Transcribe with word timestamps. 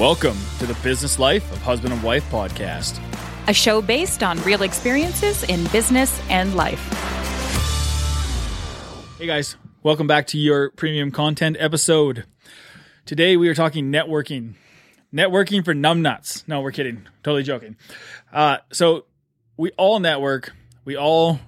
Welcome 0.00 0.38
to 0.60 0.64
the 0.64 0.72
Business 0.82 1.18
Life 1.18 1.52
of 1.52 1.58
Husband 1.60 1.92
and 1.92 2.02
Wife 2.02 2.24
podcast, 2.30 2.98
a 3.48 3.52
show 3.52 3.82
based 3.82 4.22
on 4.22 4.42
real 4.44 4.62
experiences 4.62 5.42
in 5.44 5.62
business 5.66 6.18
and 6.30 6.54
life. 6.54 6.80
Hey 9.18 9.26
guys, 9.26 9.58
welcome 9.82 10.06
back 10.06 10.26
to 10.28 10.38
your 10.38 10.70
premium 10.70 11.10
content 11.10 11.58
episode. 11.60 12.24
Today 13.04 13.36
we 13.36 13.50
are 13.50 13.54
talking 13.54 13.92
networking. 13.92 14.54
Networking 15.12 15.62
for 15.62 15.74
numbnuts. 15.74 16.48
No, 16.48 16.62
we're 16.62 16.72
kidding. 16.72 17.06
Totally 17.22 17.42
joking. 17.42 17.76
Uh, 18.32 18.56
so 18.72 19.04
we 19.58 19.70
all 19.72 20.00
network. 20.00 20.54
We 20.86 20.96
all 20.96 21.40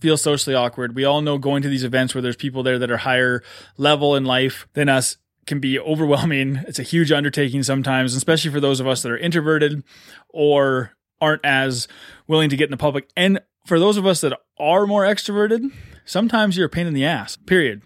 feel 0.00 0.16
socially 0.16 0.56
awkward. 0.56 0.96
We 0.96 1.04
all 1.04 1.22
know 1.22 1.38
going 1.38 1.62
to 1.62 1.68
these 1.68 1.84
events 1.84 2.12
where 2.12 2.22
there's 2.22 2.34
people 2.34 2.64
there 2.64 2.80
that 2.80 2.90
are 2.90 2.96
higher 2.96 3.44
level 3.76 4.16
in 4.16 4.24
life 4.24 4.66
than 4.72 4.88
us 4.88 5.16
can 5.46 5.60
be 5.60 5.78
overwhelming. 5.78 6.56
It's 6.66 6.78
a 6.78 6.84
huge 6.84 7.12
undertaking 7.12 7.62
sometimes, 7.62 8.14
especially 8.14 8.50
for 8.50 8.60
those 8.60 8.80
of 8.80 8.86
us 8.86 9.02
that 9.02 9.12
are 9.12 9.18
introverted 9.18 9.84
or 10.28 10.92
aren't 11.20 11.44
as 11.44 11.88
willing 12.26 12.50
to 12.50 12.56
get 12.56 12.64
in 12.64 12.70
the 12.70 12.76
public. 12.76 13.08
And 13.16 13.40
for 13.66 13.78
those 13.78 13.96
of 13.96 14.06
us 14.06 14.20
that 14.20 14.38
are 14.58 14.86
more 14.86 15.04
extroverted, 15.04 15.72
sometimes 16.04 16.56
you're 16.56 16.66
a 16.66 16.70
pain 16.70 16.86
in 16.86 16.94
the 16.94 17.04
ass, 17.04 17.36
period. 17.36 17.82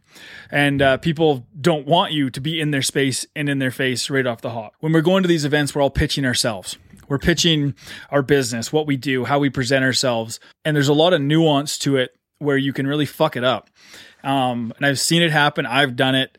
And 0.51 0.83
uh, 0.83 0.97
people 0.99 1.47
don't 1.61 1.87
want 1.87 2.13
you 2.13 2.31
to 2.31 2.41
be 2.41 2.61
in 2.61 2.71
their 2.71 2.83
space 2.83 3.27
and 3.37 3.49
in 3.49 3.59
their 3.59 3.71
face 3.71 4.11
right 4.11 4.27
off 4.27 4.41
the 4.41 4.51
hop. 4.51 4.73
When 4.81 4.93
we're 4.93 5.03
going 5.03 5.23
to 5.23 5.29
these 5.29 5.45
events, 5.45 5.75
we're 5.75 5.83
all 5.83 5.91
pitching 5.91 6.25
ourselves. 6.25 6.79
We're 7.09 7.19
pitching 7.19 7.75
our 8.11 8.23
business, 8.23 8.73
what 8.73 8.87
we 8.87 8.97
do, 8.97 9.25
how 9.25 9.39
we 9.39 9.51
present 9.51 9.85
ourselves. 9.85 10.41
And 10.65 10.77
there's 10.77 10.89
a 10.89 10.95
lot 10.95 11.13
of 11.13 11.23
nuance 11.23 11.79
to 11.79 11.97
it 11.97 12.11
where 12.39 12.57
you 12.57 12.73
can 12.73 12.87
really 12.87 13.07
fuck 13.07 13.37
it 13.37 13.45
up. 13.45 13.71
Um, 14.23 14.73
and 14.77 14.85
I've 14.85 15.01
seen 15.01 15.23
it 15.23 15.31
happen. 15.31 15.65
I've 15.65 15.97
done 15.97 16.15
it 16.15 16.37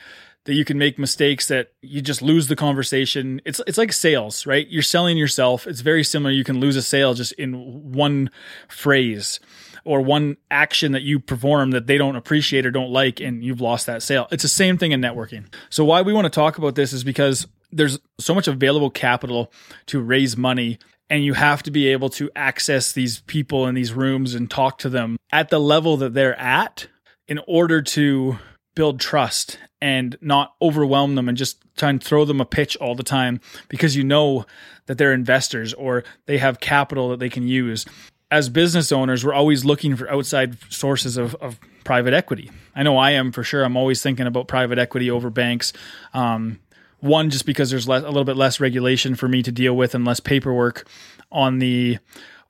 that 0.49 0.55
you 0.55 0.66
can 0.66 0.80
make 0.80 0.98
mistakes 0.98 1.48
that 1.49 1.73
you 1.84 2.02
just 2.02 2.23
lose 2.23 2.47
the 2.47 2.55
conversation. 2.55 3.39
It's 3.45 3.61
it's 3.67 3.78
like 3.78 3.94
sales, 3.94 4.47
right? 4.47 4.67
You're 4.67 4.81
selling 4.81 5.16
yourself. 5.16 5.67
It's 5.67 5.81
very 5.81 6.03
similar. 6.03 6.31
You 6.31 6.44
can 6.44 6.59
lose 6.59 6.75
a 6.75 6.81
sale 6.81 7.14
just 7.14 7.33
in 7.33 7.92
one 7.94 8.31
phrase 8.67 9.39
or 9.86 10.02
one 10.02 10.38
action 10.50 10.94
that 10.94 11.03
you 11.03 11.20
perform 11.20 11.70
that 11.70 11.86
they 11.86 12.00
don't 12.00 12.16
appreciate 12.16 12.66
or 12.66 12.72
don't 12.72 12.89
like 12.89 13.20
and 13.20 13.44
you've 13.44 13.61
lost 13.61 13.86
that 13.86 14.02
sale. 14.02 14.27
It's 14.31 14.42
the 14.42 14.50
same 14.50 14.80
thing 14.80 14.92
in 14.92 15.02
networking. 15.02 15.45
So 15.70 15.86
why 15.86 16.02
we 16.02 16.14
want 16.14 16.25
to 16.25 16.31
talk 16.31 16.58
about 16.58 16.73
this 16.73 16.94
is 16.94 17.03
because 17.03 17.45
there's 17.72 18.00
so 18.20 18.33
much 18.33 18.47
available 18.47 18.89
capital 18.89 19.53
to 19.86 20.02
raise 20.02 20.36
money 20.36 20.80
and 21.11 21.23
you 21.23 21.36
have 21.36 21.61
to 21.61 21.70
be 21.70 21.89
able 21.89 22.09
to 22.09 22.31
access 22.36 22.92
these 22.92 23.22
people 23.22 23.67
in 23.67 23.75
these 23.75 23.94
rooms 23.94 24.33
and 24.33 24.50
talk 24.50 24.80
to 24.80 24.89
them 24.89 25.17
at 25.31 25.50
the 25.50 25.59
level 25.59 25.97
that 25.97 26.16
they're 26.16 26.39
at 26.39 26.88
in 27.27 27.39
order 27.47 27.83
to 27.83 28.39
build 28.73 29.00
trust 29.00 29.59
and 29.81 30.17
not 30.22 30.53
overwhelm 30.61 31.16
them 31.16 31.30
and 31.30 31.38
just 31.38 31.63
try 31.77 31.89
and 31.89 32.03
throw 32.03 32.25
them 32.25 32.41
a 32.41 32.45
pitch 32.45 32.75
all 32.77 32.95
the 32.95 33.03
time 33.03 33.39
because 33.69 33.95
you 33.95 34.03
know 34.03 34.45
that 34.88 34.97
they're 34.97 35.13
investors 35.13 35.73
or 35.73 36.03
they 36.25 36.38
have 36.38 36.59
capital 36.59 37.09
that 37.09 37.19
they 37.19 37.30
can 37.30 37.47
use. 37.47 37.86
As 38.31 38.49
business 38.49 38.91
owners, 38.91 39.25
we're 39.25 39.33
always 39.33 39.66
looking 39.66 39.95
for 39.95 40.09
outside 40.11 40.58
sources 40.71 41.17
of, 41.17 41.36
of 41.36 41.59
private 41.83 42.13
equity. 42.13 42.52
I 42.75 42.83
know 42.83 42.97
I 42.97 43.11
am 43.11 43.31
for 43.31 43.44
sure. 43.44 43.63
I'm 43.63 43.77
always 43.77 44.03
thinking 44.03 44.27
about 44.27 44.47
private 44.47 44.77
equity 44.77 45.09
over 45.09 45.30
banks. 45.30 45.73
Um, 46.14 46.59
one, 46.99 47.30
just 47.30 47.45
because 47.45 47.69
there's 47.71 47.88
less, 47.88 48.03
a 48.03 48.08
little 48.08 48.25
bit 48.25 48.36
less 48.36 48.59
regulation 48.59 49.16
for 49.16 49.27
me 49.27 49.41
to 49.41 49.52
deal 49.52 49.75
with 49.75 49.95
and 49.95 50.05
less 50.05 50.19
paperwork 50.19 50.88
on 51.31 51.59
the 51.59 51.97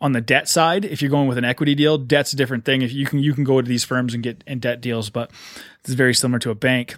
on 0.01 0.13
the 0.13 0.21
debt 0.21 0.47
side, 0.47 0.85
if 0.85 1.01
you're 1.01 1.11
going 1.11 1.27
with 1.27 1.37
an 1.37 1.43
equity 1.43 1.75
deal, 1.75 1.97
debt's 1.97 2.31
a 2.31 2.35
different 2.37 2.63
thing. 2.63 2.81
If 2.81 2.93
you 2.93 3.05
can 3.05 3.19
you 3.19 3.33
can 3.33 3.43
go 3.43 3.61
to 3.61 3.67
these 3.67 3.83
firms 3.83 4.13
and 4.13 4.23
get 4.23 4.43
in 4.47 4.59
debt 4.59 4.81
deals, 4.81 5.09
but 5.09 5.31
it's 5.81 5.93
very 5.93 6.13
similar 6.13 6.39
to 6.39 6.51
a 6.51 6.55
bank. 6.55 6.95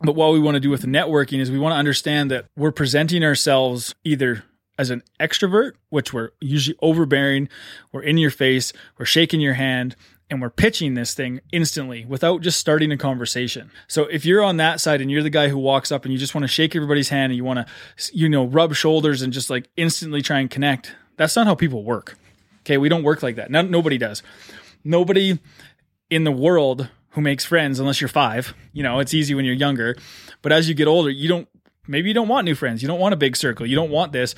But 0.00 0.14
what 0.14 0.32
we 0.32 0.38
want 0.40 0.54
to 0.54 0.60
do 0.60 0.70
with 0.70 0.82
the 0.82 0.86
networking 0.86 1.40
is 1.40 1.50
we 1.50 1.58
want 1.58 1.72
to 1.72 1.78
understand 1.78 2.30
that 2.30 2.46
we're 2.56 2.70
presenting 2.70 3.24
ourselves 3.24 3.94
either 4.04 4.44
as 4.78 4.90
an 4.90 5.02
extrovert, 5.18 5.72
which 5.88 6.12
we're 6.12 6.30
usually 6.40 6.78
overbearing, 6.80 7.48
we're 7.90 8.02
in 8.02 8.16
your 8.16 8.30
face, 8.30 8.72
we're 8.96 9.04
shaking 9.04 9.40
your 9.40 9.54
hand, 9.54 9.96
and 10.30 10.40
we're 10.40 10.50
pitching 10.50 10.94
this 10.94 11.14
thing 11.14 11.40
instantly 11.52 12.04
without 12.04 12.42
just 12.42 12.60
starting 12.60 12.92
a 12.92 12.96
conversation. 12.96 13.70
So 13.88 14.04
if 14.04 14.24
you're 14.24 14.42
on 14.42 14.58
that 14.58 14.80
side 14.80 15.00
and 15.00 15.10
you're 15.10 15.22
the 15.22 15.30
guy 15.30 15.48
who 15.48 15.58
walks 15.58 15.90
up 15.90 16.04
and 16.04 16.12
you 16.12 16.18
just 16.18 16.34
want 16.34 16.44
to 16.44 16.48
shake 16.48 16.76
everybody's 16.76 17.08
hand 17.08 17.32
and 17.32 17.36
you 17.36 17.44
want 17.44 17.66
to, 17.66 18.16
you 18.16 18.28
know, 18.28 18.44
rub 18.44 18.74
shoulders 18.74 19.22
and 19.22 19.32
just 19.32 19.50
like 19.50 19.68
instantly 19.76 20.22
try 20.22 20.38
and 20.38 20.50
connect, 20.50 20.94
that's 21.16 21.34
not 21.34 21.46
how 21.46 21.54
people 21.54 21.82
work. 21.82 22.16
Okay, 22.60 22.76
we 22.78 22.88
don't 22.88 23.02
work 23.02 23.22
like 23.22 23.36
that. 23.36 23.50
No, 23.50 23.62
nobody 23.62 23.98
does. 23.98 24.22
Nobody 24.84 25.40
in 26.10 26.24
the 26.24 26.32
world 26.32 26.88
who 27.10 27.20
makes 27.20 27.44
friends 27.44 27.78
unless 27.78 28.00
you're 28.00 28.08
five. 28.08 28.54
You 28.72 28.82
know, 28.82 28.98
it's 28.98 29.14
easy 29.14 29.34
when 29.34 29.44
you're 29.44 29.54
younger, 29.54 29.96
but 30.42 30.52
as 30.52 30.68
you 30.68 30.74
get 30.74 30.88
older, 30.88 31.10
you 31.10 31.28
don't. 31.28 31.48
Maybe 31.90 32.08
you 32.08 32.14
don't 32.14 32.28
want 32.28 32.44
new 32.44 32.54
friends. 32.54 32.82
You 32.82 32.88
don't 32.88 33.00
want 33.00 33.14
a 33.14 33.16
big 33.18 33.34
circle. 33.34 33.64
You 33.64 33.74
don't 33.74 33.90
want 33.90 34.12
this, 34.12 34.34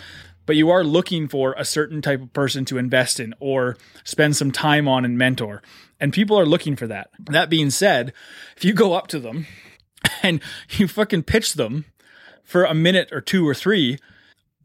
but 0.47 0.55
you 0.55 0.71
are 0.71 0.85
looking 0.85 1.27
for 1.27 1.55
a 1.59 1.65
certain 1.65 2.01
type 2.01 2.23
of 2.23 2.33
person 2.33 2.65
to 2.67 2.79
invest 2.79 3.19
in 3.19 3.35
or 3.41 3.77
spend 4.05 4.37
some 4.37 4.53
time 4.53 4.87
on 4.87 5.05
and 5.05 5.19
mentor. 5.19 5.63
And 5.99 6.13
people 6.13 6.39
are 6.39 6.47
looking 6.47 6.77
for 6.77 6.87
that. 6.87 7.11
That 7.19 7.51
being 7.51 7.71
said, 7.71 8.13
if 8.57 8.65
you 8.65 8.73
go 8.73 8.93
up 8.93 9.09
to 9.09 9.19
them 9.19 9.47
and 10.23 10.41
you 10.71 10.87
fucking 10.87 11.25
pitch 11.25 11.55
them 11.55 11.87
for 12.43 12.65
a 12.65 12.75
minute 12.75 13.11
or 13.13 13.21
two 13.21 13.47
or 13.49 13.55
three 13.55 13.99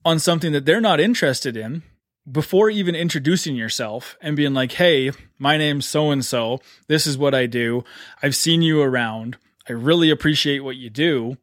on 0.03 0.19
something 0.19 0.51
that 0.53 0.65
they're 0.65 0.81
not 0.81 0.99
interested 0.99 1.57
in, 1.57 1.83
before 2.29 2.69
even 2.69 2.95
introducing 2.95 3.55
yourself 3.55 4.17
and 4.21 4.35
being 4.35 4.53
like, 4.53 4.73
hey, 4.73 5.11
my 5.37 5.57
name's 5.57 5.85
so 5.85 6.11
and 6.11 6.25
so, 6.25 6.59
this 6.87 7.05
is 7.05 7.17
what 7.17 7.35
I 7.35 7.45
do, 7.45 7.83
I've 8.23 8.35
seen 8.35 8.61
you 8.61 8.81
around, 8.81 9.37
I 9.69 9.73
really 9.73 10.09
appreciate 10.09 10.59
what 10.59 10.75
you 10.75 10.89
do. 10.89 11.37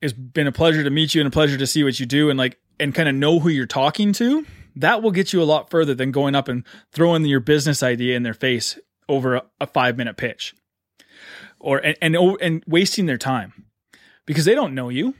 It's 0.00 0.12
been 0.12 0.46
a 0.46 0.52
pleasure 0.52 0.84
to 0.84 0.90
meet 0.90 1.14
you 1.14 1.20
and 1.20 1.28
a 1.28 1.30
pleasure 1.30 1.56
to 1.56 1.66
see 1.66 1.82
what 1.82 1.98
you 1.98 2.06
do 2.06 2.30
and 2.30 2.38
like 2.38 2.58
and 2.78 2.94
kind 2.94 3.08
of 3.08 3.14
know 3.14 3.40
who 3.40 3.48
you're 3.48 3.66
talking 3.66 4.12
to. 4.14 4.44
That 4.76 5.02
will 5.02 5.12
get 5.12 5.32
you 5.32 5.40
a 5.40 5.44
lot 5.44 5.70
further 5.70 5.94
than 5.94 6.10
going 6.10 6.34
up 6.34 6.48
and 6.48 6.64
throwing 6.92 7.24
your 7.24 7.40
business 7.40 7.82
idea 7.82 8.16
in 8.16 8.22
their 8.22 8.34
face 8.34 8.78
over 9.08 9.36
a, 9.36 9.42
a 9.60 9.66
five 9.66 9.96
minute 9.96 10.16
pitch 10.16 10.54
or 11.58 11.78
and, 11.78 11.96
and 12.02 12.16
oh, 12.16 12.36
and 12.36 12.62
wasting 12.66 13.06
their 13.06 13.18
time 13.18 13.64
because 14.26 14.44
they 14.44 14.54
don't 14.54 14.74
know 14.74 14.88
you. 14.88 15.14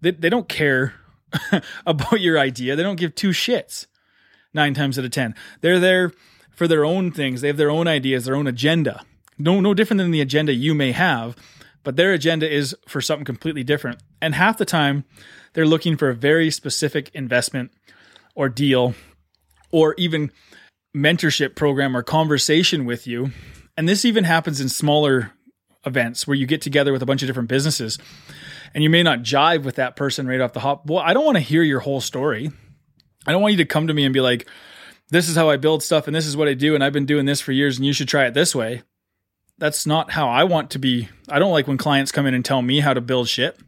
They, 0.00 0.12
they 0.12 0.30
don't 0.30 0.48
care 0.48 0.94
about 1.86 2.20
your 2.20 2.38
idea. 2.38 2.74
They 2.74 2.82
don't 2.82 2.96
give 2.96 3.14
two 3.14 3.30
shits 3.30 3.86
nine 4.54 4.74
times 4.74 4.98
out 4.98 5.04
of 5.04 5.10
10. 5.10 5.34
They're 5.60 5.80
there 5.80 6.12
for 6.50 6.68
their 6.68 6.84
own 6.84 7.10
things. 7.10 7.40
They 7.40 7.48
have 7.48 7.56
their 7.56 7.70
own 7.70 7.86
ideas, 7.86 8.24
their 8.24 8.36
own 8.36 8.46
agenda. 8.46 9.04
No, 9.38 9.60
no 9.60 9.74
different 9.74 9.98
than 9.98 10.10
the 10.10 10.20
agenda 10.20 10.52
you 10.52 10.74
may 10.74 10.92
have, 10.92 11.36
but 11.82 11.96
their 11.96 12.12
agenda 12.12 12.50
is 12.50 12.76
for 12.86 13.00
something 13.00 13.24
completely 13.24 13.64
different. 13.64 14.02
And 14.20 14.34
half 14.34 14.58
the 14.58 14.64
time, 14.64 15.04
they're 15.54 15.66
looking 15.66 15.96
for 15.96 16.10
a 16.10 16.14
very 16.14 16.50
specific 16.50 17.10
investment 17.14 17.72
or 18.34 18.48
deal 18.48 18.94
or 19.70 19.94
even 19.98 20.30
mentorship 20.96 21.56
program 21.56 21.96
or 21.96 22.02
conversation 22.02 22.84
with 22.84 23.06
you. 23.06 23.30
And 23.76 23.88
this 23.88 24.04
even 24.04 24.24
happens 24.24 24.60
in 24.60 24.68
smaller 24.68 25.32
events 25.84 26.26
where 26.26 26.36
you 26.36 26.46
get 26.46 26.62
together 26.62 26.92
with 26.92 27.02
a 27.02 27.06
bunch 27.06 27.22
of 27.22 27.26
different 27.26 27.48
businesses 27.48 27.98
and 28.74 28.84
you 28.84 28.90
may 28.90 29.02
not 29.02 29.20
jive 29.20 29.64
with 29.64 29.76
that 29.76 29.96
person 29.96 30.26
right 30.26 30.40
off 30.40 30.52
the 30.52 30.60
hop. 30.60 30.86
Well, 30.86 30.98
I 31.00 31.14
don't 31.14 31.24
want 31.24 31.36
to 31.36 31.42
hear 31.42 31.62
your 31.62 31.80
whole 31.80 32.00
story. 32.00 32.50
I 33.26 33.32
don't 33.32 33.42
want 33.42 33.52
you 33.52 33.58
to 33.58 33.64
come 33.64 33.86
to 33.86 33.94
me 33.94 34.04
and 34.04 34.12
be 34.12 34.20
like, 34.20 34.48
this 35.10 35.28
is 35.28 35.36
how 35.36 35.50
I 35.50 35.56
build 35.56 35.82
stuff 35.82 36.06
and 36.06 36.16
this 36.16 36.26
is 36.26 36.36
what 36.36 36.48
I 36.48 36.54
do 36.54 36.74
and 36.74 36.82
I've 36.82 36.92
been 36.92 37.06
doing 37.06 37.26
this 37.26 37.40
for 37.40 37.52
years 37.52 37.76
and 37.76 37.86
you 37.86 37.92
should 37.92 38.08
try 38.08 38.26
it 38.26 38.34
this 38.34 38.54
way. 38.54 38.82
That's 39.58 39.86
not 39.86 40.12
how 40.12 40.28
I 40.28 40.44
want 40.44 40.70
to 40.70 40.78
be. 40.78 41.08
I 41.28 41.38
don't 41.38 41.52
like 41.52 41.68
when 41.68 41.78
clients 41.78 42.10
come 42.10 42.26
in 42.26 42.34
and 42.34 42.44
tell 42.44 42.62
me 42.62 42.80
how 42.80 42.94
to 42.94 43.00
build 43.00 43.28
shit 43.28 43.58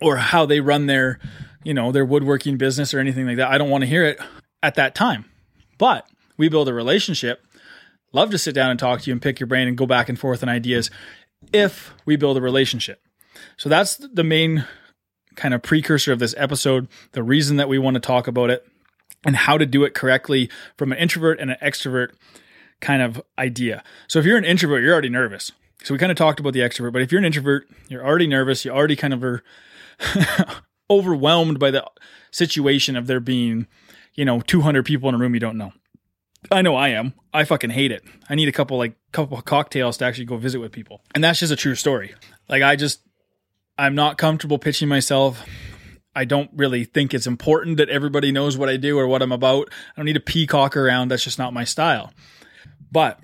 or 0.00 0.16
how 0.16 0.46
they 0.46 0.60
run 0.60 0.86
their, 0.86 1.20
you 1.62 1.74
know, 1.74 1.92
their 1.92 2.04
woodworking 2.04 2.56
business 2.56 2.94
or 2.94 2.98
anything 2.98 3.26
like 3.26 3.36
that. 3.36 3.50
I 3.50 3.58
don't 3.58 3.70
want 3.70 3.82
to 3.82 3.88
hear 3.88 4.04
it 4.04 4.18
at 4.62 4.74
that 4.76 4.94
time. 4.94 5.26
But 5.78 6.08
we 6.36 6.48
build 6.48 6.68
a 6.68 6.74
relationship. 6.74 7.44
Love 8.12 8.30
to 8.30 8.38
sit 8.38 8.54
down 8.54 8.70
and 8.70 8.78
talk 8.78 9.02
to 9.02 9.10
you 9.10 9.12
and 9.12 9.22
pick 9.22 9.38
your 9.38 9.46
brain 9.46 9.68
and 9.68 9.76
go 9.76 9.86
back 9.86 10.08
and 10.08 10.18
forth 10.18 10.42
on 10.42 10.48
ideas 10.48 10.90
if 11.52 11.92
we 12.06 12.16
build 12.16 12.38
a 12.38 12.40
relationship. 12.40 13.02
So 13.58 13.68
that's 13.68 13.96
the 13.96 14.24
main 14.24 14.64
kind 15.34 15.52
of 15.52 15.62
precursor 15.62 16.12
of 16.12 16.18
this 16.18 16.34
episode, 16.38 16.88
the 17.12 17.22
reason 17.22 17.58
that 17.58 17.68
we 17.68 17.78
want 17.78 17.94
to 17.94 18.00
talk 18.00 18.26
about 18.26 18.48
it 18.48 18.66
and 19.24 19.36
how 19.36 19.58
to 19.58 19.66
do 19.66 19.84
it 19.84 19.94
correctly 19.94 20.50
from 20.76 20.92
an 20.92 20.98
introvert 20.98 21.40
and 21.40 21.50
an 21.50 21.56
extrovert 21.62 22.10
kind 22.80 23.02
of 23.02 23.22
idea. 23.38 23.82
So 24.08 24.18
if 24.18 24.24
you're 24.24 24.38
an 24.38 24.44
introvert, 24.44 24.82
you're 24.82 24.92
already 24.92 25.08
nervous. 25.08 25.52
So 25.82 25.94
we 25.94 25.98
kind 25.98 26.12
of 26.12 26.18
talked 26.18 26.40
about 26.40 26.52
the 26.52 26.60
extrovert, 26.60 26.92
but 26.92 27.02
if 27.02 27.12
you're 27.12 27.18
an 27.18 27.24
introvert, 27.24 27.68
you're 27.88 28.04
already 28.04 28.26
nervous, 28.26 28.64
you 28.64 28.70
already 28.70 28.96
kind 28.96 29.14
of 29.14 29.22
are 29.24 29.42
overwhelmed 30.90 31.58
by 31.58 31.70
the 31.70 31.84
situation 32.30 32.96
of 32.96 33.06
there 33.06 33.20
being, 33.20 33.66
you 34.14 34.24
know, 34.24 34.40
200 34.40 34.84
people 34.84 35.08
in 35.08 35.14
a 35.14 35.18
room 35.18 35.34
you 35.34 35.40
don't 35.40 35.58
know. 35.58 35.72
I 36.50 36.62
know 36.62 36.76
I 36.76 36.88
am. 36.88 37.14
I 37.32 37.44
fucking 37.44 37.70
hate 37.70 37.92
it. 37.92 38.04
I 38.28 38.34
need 38.34 38.48
a 38.48 38.52
couple 38.52 38.78
like 38.78 38.94
couple 39.12 39.40
cocktails 39.42 39.96
to 39.98 40.04
actually 40.04 40.26
go 40.26 40.36
visit 40.36 40.60
with 40.60 40.72
people. 40.72 41.00
And 41.14 41.24
that's 41.24 41.40
just 41.40 41.52
a 41.52 41.56
true 41.56 41.74
story. 41.74 42.14
Like 42.48 42.62
I 42.62 42.76
just 42.76 43.00
I'm 43.78 43.94
not 43.94 44.18
comfortable 44.18 44.58
pitching 44.58 44.88
myself. 44.88 45.44
I 46.16 46.24
don't 46.24 46.50
really 46.54 46.84
think 46.84 47.12
it's 47.12 47.26
important 47.26 47.76
that 47.76 47.90
everybody 47.90 48.32
knows 48.32 48.56
what 48.56 48.70
I 48.70 48.78
do 48.78 48.98
or 48.98 49.06
what 49.06 49.20
I'm 49.20 49.32
about. 49.32 49.68
I 49.70 49.98
don't 49.98 50.06
need 50.06 50.14
to 50.14 50.20
peacock 50.20 50.76
around. 50.76 51.08
That's 51.08 51.22
just 51.22 51.38
not 51.38 51.52
my 51.52 51.64
style. 51.64 52.12
But 52.90 53.20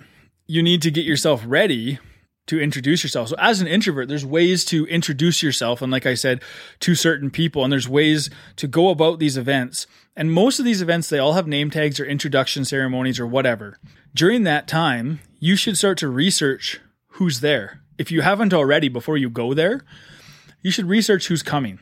you 0.47 0.63
need 0.63 0.83
to 0.83 0.91
get 0.91 1.07
yourself 1.07 1.43
ready 1.47 1.99
to 2.47 2.61
introduce 2.61 3.03
yourself. 3.03 3.29
So 3.29 3.37
as 3.39 3.63
an 3.63 3.67
introvert, 3.67 4.09
there's 4.09 4.27
ways 4.27 4.65
to 4.67 4.85
introduce 4.87 5.43
yourself 5.43 5.81
and 5.81 5.91
like 5.91 6.05
I 6.05 6.13
said 6.13 6.43
to 6.81 6.95
certain 6.95 7.31
people 7.31 7.65
and 7.65 7.73
there's 7.73 7.89
ways 7.89 8.29
to 8.57 8.67
go 8.67 8.91
about 8.91 9.19
these 9.19 9.39
events. 9.39 9.87
And 10.15 10.31
most 10.31 10.59
of 10.59 10.67
these 10.67 10.83
events 10.83 11.09
they 11.09 11.19
all 11.19 11.33
have 11.33 11.47
name 11.47 11.71
tags 11.71 11.99
or 11.99 12.05
introduction 12.05 12.67
ceremonies 12.67 13.19
or 13.19 13.27
whatever. 13.27 13.79
During 14.15 14.43
that 14.43 14.69
time, 14.69 15.21
you 15.39 15.57
should 15.57 15.79
start 15.79 15.97
to 15.99 16.09
research 16.09 16.79
who's 17.13 17.41
there. 17.41 17.81
If 17.97 18.13
you 18.13 18.21
haven't 18.21 18.53
already 18.53 18.89
before 18.89 19.17
you 19.17 19.31
go 19.31 19.55
there, 19.55 19.83
you 20.61 20.71
should 20.71 20.89
research 20.89 21.29
who's 21.29 21.43
coming, 21.43 21.79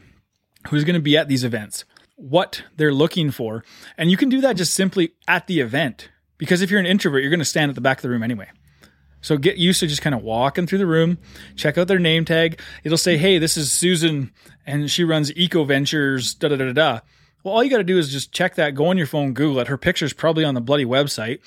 who's 0.69 0.85
going 0.85 0.95
to 0.95 1.01
be 1.01 1.17
at 1.17 1.29
these 1.29 1.45
events, 1.45 1.85
what 2.17 2.65
they're 2.77 2.95
looking 2.95 3.31
for. 3.31 3.65
And 3.97 4.11
you 4.11 4.17
can 4.17 4.29
do 4.29 4.41
that 4.43 4.57
just 4.57 4.75
simply 4.75 5.12
at 5.27 5.47
the 5.47 5.61
event. 5.61 6.11
Because 6.39 6.62
if 6.62 6.71
you're 6.71 6.81
an 6.81 6.87
introvert, 6.87 7.23
you're 7.23 7.31
going 7.31 7.39
to 7.39 7.45
stand 7.45 7.69
at 7.69 7.75
the 7.75 7.81
back 7.81 7.99
of 7.99 8.03
the 8.03 8.11
room 8.11 8.23
anyway. 8.23 8.49
So 9.21 9.37
get 9.37 9.59
used 9.59 9.81
to 9.81 9.87
just 9.87 10.01
kind 10.01 10.15
of 10.15 10.23
walking 10.23 10.67
through 10.67 10.79
the 10.79 10.87
room, 10.87 11.19
check 11.55 11.77
out 11.77 11.89
their 11.89 11.99
name 11.99 12.25
tag. 12.25 12.59
It'll 12.85 12.97
say, 12.97 13.19
hey, 13.19 13.39
this 13.39 13.57
is 13.57 13.71
Susan 13.71 14.33
and 14.67 14.91
she 14.91 15.05
runs 15.05 15.35
Eco 15.37 15.65
Ventures, 15.65 16.35
da 16.35 16.49
da 16.49 16.57
da 16.57 16.73
da. 16.73 17.01
Well, 17.43 17.55
all 17.55 17.65
you 17.65 17.71
got 17.71 17.79
to 17.79 17.85
do 17.85 17.99
is 17.99 18.11
just 18.11 18.33
check 18.33 18.55
that, 18.55 18.75
go 18.75 18.87
on 18.87 18.97
your 18.97 19.07
phone, 19.07 19.35
Google 19.35 19.61
it. 19.61 19.69
Her 19.69 19.77
picture's 19.79 20.12
probably 20.12 20.45
on 20.45 20.55
the 20.55 20.61
bloody 20.61 20.85
website. 20.85 21.41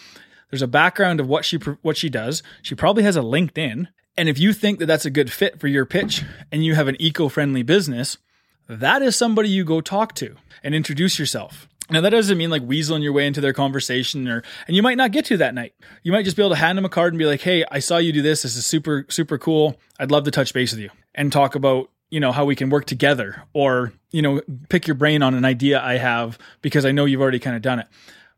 There's 0.52 0.62
a 0.62 0.68
background 0.68 1.20
of 1.20 1.28
what 1.28 1.46
she 1.46 1.58
what 1.82 1.98
she 1.98 2.10
does. 2.10 2.44
She 2.62 2.76
probably 2.76 3.04
has 3.04 3.16
a 3.16 3.22
LinkedIn. 3.22 3.88
And 4.16 4.30
if 4.30 4.38
you 4.38 4.54
think 4.54 4.78
that 4.78 4.86
that's 4.86 5.06
a 5.06 5.10
good 5.10 5.32
fit 5.32 5.60
for 5.60 5.68
your 5.68 5.88
pitch 5.88 6.24
and 6.52 6.64
you 6.64 6.76
have 6.76 6.88
an 6.88 6.96
eco-friendly 7.00 7.64
business, 7.64 8.20
that 8.68 9.02
is 9.02 9.16
somebody 9.16 9.50
you 9.50 9.64
go 9.64 9.82
talk 9.82 10.16
to 10.16 10.36
and 10.64 10.74
introduce 10.74 11.20
yourself. 11.20 11.68
Now 11.90 12.02
that 12.02 12.12
doesn't 12.12 12.38
mean 12.38 12.50
like 12.50 12.64
weaseling 12.64 13.04
your 13.04 13.14
way 13.14 13.28
into 13.28 13.42
their 13.42 13.54
conversation 13.54 14.28
or 14.28 14.42
and 14.68 14.76
you 14.76 14.82
might 14.82 14.98
not 14.98 15.12
get 15.12 15.26
to 15.26 15.38
that 15.38 15.54
night. 15.54 15.74
You 16.02 16.12
might 16.12 16.24
just 16.24 16.38
be 16.38 16.42
able 16.42 16.52
to 16.52 16.56
hand 16.56 16.78
them 16.78 16.86
a 16.86 16.90
card 16.90 17.14
and 17.14 17.20
be 17.20 17.26
like, 17.26 17.42
"Hey, 17.42 17.66
I 17.70 17.80
saw 17.80 17.98
you 17.98 18.14
do 18.14 18.22
this. 18.22 18.44
This 18.44 18.56
is 18.56 18.66
super 18.66 19.06
super 19.10 19.38
cool. 19.38 19.80
I'd 20.00 20.12
love 20.12 20.24
to 20.24 20.32
touch 20.32 20.54
base 20.54 20.72
with 20.72 20.80
you 20.80 20.90
and 21.14 21.32
talk 21.32 21.56
about, 21.56 21.90
you 22.10 22.20
know, 22.20 22.32
how 22.32 22.46
we 22.46 22.56
can 22.56 22.70
work 22.70 22.86
together 22.86 23.44
or, 23.54 23.94
you 24.12 24.22
know, 24.22 24.42
pick 24.70 24.88
your 24.88 24.96
brain 24.96 25.22
on 25.22 25.34
an 25.34 25.46
idea 25.46 25.82
I 25.82 25.98
have 25.98 26.40
because 26.62 26.86
I 26.86 26.92
know 26.92 27.06
you've 27.06 27.22
already 27.22 27.40
kind 27.40 27.56
of 27.56 27.62
done 27.62 27.80
it." 27.80 27.88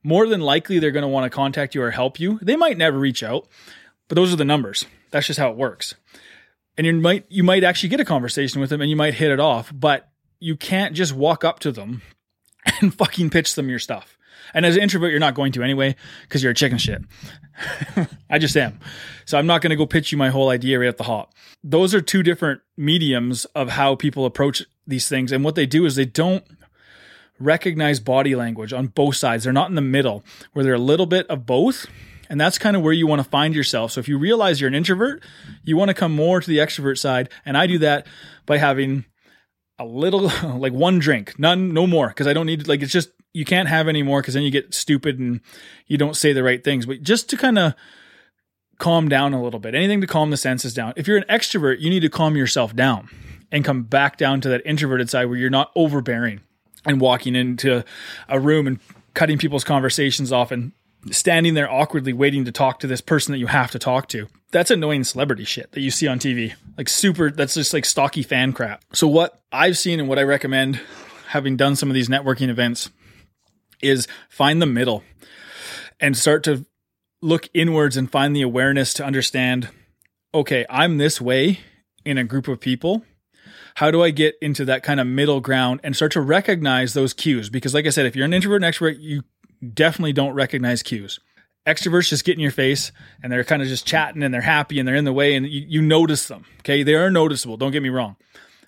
More 0.04 0.28
than 0.28 0.42
likely 0.42 0.78
they're 0.78 0.92
going 0.92 1.02
to 1.04 1.08
want 1.08 1.32
to 1.32 1.36
contact 1.36 1.74
you 1.74 1.82
or 1.82 1.92
help 1.92 2.20
you. 2.20 2.40
They 2.42 2.56
might 2.56 2.78
never 2.78 3.00
reach 3.00 3.24
out, 3.24 3.48
but 4.08 4.16
those 4.16 4.32
are 4.32 4.36
the 4.36 4.46
numbers. 4.46 4.86
That's 5.10 5.26
just 5.26 5.40
how 5.40 5.50
it 5.50 5.58
works. 5.58 5.96
And 6.78 6.86
you 6.86 6.94
might 6.94 7.26
you 7.30 7.44
might 7.44 7.64
actually 7.64 7.90
get 7.90 8.00
a 8.00 8.06
conversation 8.06 8.60
with 8.60 8.70
them 8.70 8.82
and 8.82 8.90
you 8.90 8.96
might 8.96 9.14
hit 9.14 9.32
it 9.32 9.40
off, 9.40 9.72
but 9.74 10.10
you 10.40 10.56
can't 10.56 10.96
just 10.96 11.14
walk 11.14 11.44
up 11.44 11.60
to 11.60 11.72
them 11.72 12.02
and 12.82 12.94
fucking 12.94 13.30
pitch 13.30 13.56
them 13.56 13.70
your 13.70 13.80
stuff. 13.80 14.18
And 14.54 14.66
as 14.66 14.76
an 14.76 14.84
introvert, 14.84 15.12
you're 15.12 15.20
not 15.20 15.34
going 15.34 15.52
to 15.54 15.64
anyway 15.64 15.96
because 16.24 16.44
you're 16.44 16.52
a 16.52 16.56
chicken 16.56 16.78
shit. 16.78 17.02
I 18.30 18.38
just 18.38 18.56
am. 18.56 18.80
So 19.26 19.38
I'm 19.38 19.48
not 19.48 19.62
going 19.62 19.72
to 19.72 19.76
go 19.76 19.86
pitch 19.86 20.12
you 20.12 20.18
my 20.18 20.30
whole 20.30 20.50
idea 20.50 20.80
right 20.80 20.88
at 20.88 20.98
the 20.98 21.04
hop. 21.04 21.34
Those 21.64 21.94
are 21.94 22.02
two 22.02 22.24
different 22.24 22.62
mediums 22.78 23.46
of 23.46 23.70
how 23.70 23.96
people 23.96 24.26
approach 24.26 24.64
these 24.86 25.10
things. 25.10 25.32
And 25.32 25.44
what 25.44 25.56
they 25.56 25.66
do 25.66 25.86
is 25.86 25.96
they 25.96 26.06
don't 26.06 26.46
recognize 27.40 28.00
body 28.00 28.36
language 28.36 28.72
on 28.72 28.88
both 28.88 29.16
sides. 29.16 29.44
They're 29.44 29.54
not 29.54 29.70
in 29.70 29.76
the 29.76 29.82
middle 29.82 30.24
where 30.54 30.64
they're 30.64 30.76
a 30.76 30.80
little 30.80 31.06
bit 31.06 31.28
of 31.28 31.46
both. 31.46 31.88
And 32.30 32.40
that's 32.40 32.58
kind 32.58 32.76
of 32.76 32.82
where 32.82 32.94
you 32.94 33.08
want 33.08 33.24
to 33.24 33.30
find 33.30 33.54
yourself. 33.54 33.92
So 33.92 34.00
if 34.00 34.08
you 34.08 34.18
realize 34.18 34.60
you're 34.60 34.68
an 34.68 34.76
introvert, 34.76 35.24
you 35.64 35.78
want 35.78 35.90
to 35.90 35.94
come 35.94 36.12
more 36.12 36.42
to 36.42 36.48
the 36.48 36.58
extrovert 36.58 36.98
side. 36.98 37.30
And 37.46 37.58
I 37.58 37.68
do 37.68 37.78
that 37.80 38.08
by 38.46 38.58
having 38.58 39.06
a 39.80 39.86
little 39.86 40.32
like 40.58 40.74
one 40.74 41.00
drink 41.00 41.38
none 41.38 41.74
no 41.74 41.86
more 41.86 42.08
because 42.10 42.28
i 42.28 42.34
don't 42.34 42.46
need 42.46 42.68
like 42.68 42.82
it's 42.82 42.92
just 42.92 43.10
you 43.36 43.44
can't 43.44 43.68
have 43.68 43.90
any 43.90 44.02
more 44.02 44.22
because 44.22 44.34
then 44.34 44.44
you 44.44 44.50
get 44.50 44.74
stupid 44.74 45.20
and 45.20 45.42
you 45.88 45.98
don't 45.98 46.16
say 46.16 46.32
the 46.32 46.42
right 46.42 46.64
things. 46.64 46.86
But 46.86 47.04
just 47.04 47.30
to 47.32 47.38
kind 47.38 47.60
of 47.60 47.76
calm 48.80 49.10
down 49.10 49.34
a 49.34 49.44
little 49.44 49.60
bit 49.60 49.76
anything 49.76 50.02
to 50.02 50.08
calm 50.08 50.32
the 50.32 50.38
senses 50.38 50.74
down. 50.74 50.94
If 50.96 51.08
you're 51.08 51.18
an 51.18 51.26
extrovert 51.30 51.80
you 51.80 51.90
need 51.90 52.00
to 52.02 52.10
calm 52.10 52.36
yourself 52.38 52.76
down 52.76 53.10
and 53.52 53.64
come 53.64 53.84
back 53.84 54.18
down 54.18 54.42
to 54.42 54.50
that 54.50 54.62
introverted 54.66 55.10
side 55.10 55.26
where 55.26 55.38
you're 55.38 55.50
not 55.50 55.72
overbearing 55.76 56.42
and 56.86 57.00
walking 57.00 57.36
into 57.36 57.84
a 58.30 58.40
room 58.40 58.68
and 58.68 58.80
cutting 59.14 59.38
people's 59.38 59.64
conversations 59.64 60.32
off 60.32 60.52
and 60.52 60.72
standing 61.12 61.54
there 61.54 61.72
awkwardly 61.72 62.14
waiting 62.14 62.46
to 62.46 62.52
talk 62.52 62.80
to 62.80 62.88
this 62.88 63.02
person 63.02 63.32
that 63.32 63.38
you 63.38 63.48
have 63.48 63.72
to 63.72 63.80
talk 63.80 64.08
to. 64.10 64.28
That's 64.52 64.72
annoying 64.72 65.04
celebrity 65.04 65.46
shit 65.46 65.72
that 65.74 65.82
you 65.82 65.92
see 65.92 66.08
on 66.08 66.20
TV. 66.20 66.54
Like 66.78 66.90
super 66.90 67.30
that's 67.30 67.54
just 67.54 67.74
like 67.74 67.86
stocky 67.86 68.24
fan 68.24 68.54
crap. 68.54 68.84
So 68.94 69.08
what 69.08 69.42
I've 69.52 69.78
seen 69.78 70.00
and 70.00 70.10
what 70.10 70.20
I 70.20 70.24
recommend 70.24 70.80
having 71.28 71.58
done 71.58 71.76
some 71.76 71.90
of 71.90 71.94
these 71.94 72.10
networking 72.10 72.50
events 72.50 72.90
is 73.82 74.08
find 74.30 74.62
the 74.62 74.66
middle 74.66 75.04
and 76.00 76.18
start 76.18 76.44
to 76.46 76.66
look 77.22 77.50
inwards 77.54 77.98
and 77.98 78.12
find 78.12 78.36
the 78.36 78.42
awareness 78.42 78.94
to 78.96 79.06
understand 79.06 79.70
okay, 80.34 80.66
I'm 80.70 80.98
this 80.98 81.22
way 81.22 81.62
in 82.04 82.18
a 82.18 82.26
group 82.26 82.50
of 82.50 82.60
people. 82.60 83.04
How 83.76 83.90
do 83.90 84.04
I 84.04 84.10
get 84.10 84.36
into 84.42 84.66
that 84.66 84.84
kind 84.84 85.00
of 85.00 85.08
middle 85.08 85.40
ground 85.40 85.80
and 85.84 85.96
start 85.96 86.12
to 86.14 86.22
recognize 86.22 86.94
those 86.94 87.14
cues? 87.14 87.50
Because, 87.50 87.74
like 87.74 87.86
I 87.86 87.90
said, 87.90 88.06
if 88.06 88.16
you're 88.16 88.26
an 88.26 88.34
introvert 88.34 88.64
and 88.64 88.74
extrovert, 88.74 88.98
you 89.00 89.24
definitely 89.74 90.14
don't 90.14 90.34
recognize 90.34 90.84
cues. 90.84 91.20
Extroverts 91.66 92.10
just 92.10 92.26
get 92.26 92.34
in 92.34 92.40
your 92.40 92.52
face 92.52 92.92
and 93.24 93.32
they're 93.32 93.44
kind 93.44 93.62
of 93.62 93.68
just 93.68 93.88
chatting 93.88 94.22
and 94.22 94.34
they're 94.34 94.42
happy 94.42 94.78
and 94.78 94.88
they're 94.88 94.96
in 94.96 95.06
the 95.06 95.14
way 95.14 95.36
and 95.36 95.48
you, 95.48 95.66
you 95.68 95.82
notice 95.82 96.28
them. 96.28 96.46
Okay. 96.60 96.84
They 96.84 96.94
are 96.94 97.10
noticeable. 97.10 97.58
Don't 97.58 97.72
get 97.72 97.82
me 97.82 97.90
wrong. 97.90 98.18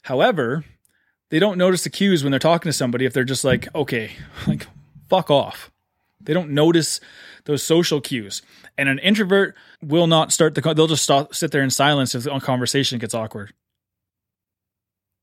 However, 0.03 0.65
they 1.29 1.39
don't 1.39 1.57
notice 1.57 1.83
the 1.83 1.89
cues 1.89 2.23
when 2.23 2.31
they're 2.31 2.39
talking 2.39 2.69
to 2.69 2.73
somebody 2.73 3.05
if 3.05 3.13
they're 3.13 3.23
just 3.23 3.43
like, 3.43 3.73
okay, 3.75 4.11
like 4.47 4.67
fuck 5.09 5.29
off. 5.29 5.71
They 6.21 6.33
don't 6.33 6.51
notice 6.51 6.99
those 7.45 7.63
social 7.63 8.01
cues. 8.01 8.41
And 8.77 8.89
an 8.89 8.99
introvert 8.99 9.55
will 9.81 10.07
not 10.07 10.31
start 10.31 10.55
the, 10.55 10.61
they'll 10.73 10.87
just 10.87 11.03
stop, 11.03 11.33
sit 11.33 11.51
there 11.51 11.61
in 11.61 11.69
silence 11.69 12.15
if 12.15 12.23
the 12.23 12.39
conversation 12.39 12.99
gets 12.99 13.13
awkward. 13.13 13.53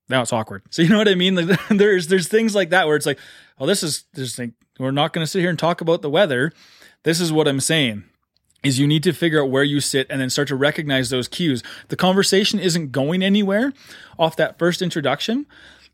Now 0.08 0.22
it's 0.22 0.32
awkward. 0.32 0.62
So 0.70 0.82
you 0.82 0.88
know 0.88 0.98
what 0.98 1.08
I 1.08 1.14
mean? 1.14 1.34
Like 1.34 1.58
there's 1.70 2.08
there's 2.08 2.28
things 2.28 2.54
like 2.54 2.70
that 2.70 2.86
where 2.86 2.96
it's 2.96 3.06
like, 3.06 3.18
oh, 3.58 3.66
this 3.66 3.82
is 3.82 4.04
this 4.12 4.34
thing. 4.34 4.54
We're 4.78 4.90
not 4.90 5.12
going 5.12 5.24
to 5.24 5.30
sit 5.30 5.40
here 5.40 5.50
and 5.50 5.58
talk 5.58 5.80
about 5.80 6.02
the 6.02 6.10
weather. 6.10 6.52
This 7.04 7.20
is 7.20 7.32
what 7.32 7.46
I'm 7.46 7.60
saying. 7.60 8.04
Is 8.62 8.78
you 8.78 8.86
need 8.86 9.02
to 9.02 9.12
figure 9.12 9.42
out 9.42 9.50
where 9.50 9.62
you 9.62 9.80
sit 9.80 10.06
and 10.08 10.20
then 10.20 10.30
start 10.30 10.48
to 10.48 10.56
recognize 10.56 11.10
those 11.10 11.28
cues. 11.28 11.62
The 11.88 11.96
conversation 11.96 12.58
isn't 12.58 12.92
going 12.92 13.22
anywhere 13.22 13.72
off 14.18 14.36
that 14.36 14.58
first 14.58 14.80
introduction, 14.80 15.46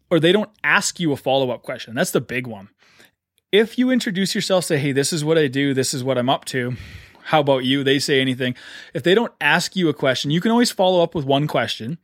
or 0.08 0.20
they 0.20 0.30
don't 0.30 0.50
ask 0.62 1.00
you 1.00 1.12
a 1.12 1.16
follow 1.16 1.50
up 1.50 1.62
question. 1.62 1.94
That's 1.94 2.12
the 2.12 2.20
big 2.20 2.46
one. 2.46 2.68
If 3.50 3.76
you 3.76 3.90
introduce 3.90 4.36
yourself, 4.36 4.64
say, 4.64 4.78
hey, 4.78 4.92
this 4.92 5.12
is 5.12 5.24
what 5.24 5.36
I 5.36 5.48
do, 5.48 5.74
this 5.74 5.92
is 5.92 6.04
what 6.04 6.16
I'm 6.16 6.30
up 6.30 6.44
to. 6.46 6.76
How 7.24 7.40
about 7.40 7.64
you? 7.64 7.82
They 7.82 7.98
say 7.98 8.20
anything. 8.20 8.54
If 8.94 9.02
they 9.02 9.14
don't 9.14 9.32
ask 9.40 9.74
you 9.74 9.88
a 9.88 9.94
question, 9.94 10.30
you 10.30 10.40
can 10.40 10.52
always 10.52 10.70
follow 10.70 11.02
up 11.02 11.14
with 11.14 11.24
one 11.24 11.48
question 11.48 11.98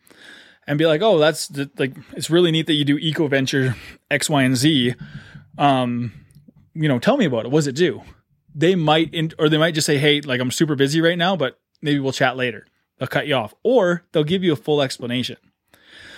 and 0.67 0.79
be 0.79 0.87
like, 0.87 1.01
oh, 1.01 1.19
that's 1.19 1.47
the, 1.47 1.71
like, 1.79 1.95
it's 2.13 2.29
really 2.29 2.51
neat 2.51 2.67
that 2.67 2.75
you 2.75 2.85
do 2.85 2.99
eco 2.99 3.29
venture 3.29 3.77
X, 4.11 4.29
Y, 4.29 4.43
and 4.43 4.57
Z. 4.57 4.95
Um, 5.59 6.13
you 6.83 6.89
know, 6.89 6.99
tell 6.99 7.17
me 7.17 7.25
about 7.25 7.47
it. 7.47 7.51
Does 7.51 7.67
it 7.67 7.75
do? 7.75 8.03
They 8.55 8.75
might, 8.75 9.13
in, 9.13 9.33
or 9.39 9.49
they 9.49 9.59
might 9.59 9.75
just 9.75 9.87
say, 9.87 9.99
hey, 9.99 10.21
like 10.21 10.41
I'm 10.41 10.51
super 10.51 10.77
busy 10.77 11.01
right 11.01 11.19
now, 11.19 11.37
but 11.37 11.59
maybe 11.83 11.99
we'll 11.99 12.13
chat 12.13 12.37
later. 12.37 12.67
They'll 12.99 13.09
cut 13.09 13.27
you 13.27 13.35
off, 13.35 13.55
or 13.63 14.05
they'll 14.13 14.25
give 14.25 14.43
you 14.43 14.53
a 14.53 14.57
full 14.57 14.81
explanation. 14.81 15.37